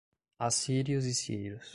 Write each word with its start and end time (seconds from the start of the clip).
Assírios 0.39 1.05
e 1.05 1.13
sírios 1.13 1.69